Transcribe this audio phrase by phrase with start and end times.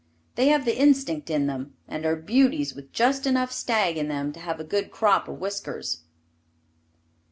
[0.33, 4.33] They have the instinct in them, and are beauties with just enough stag in them
[4.33, 6.05] to have a good crop of whiskers.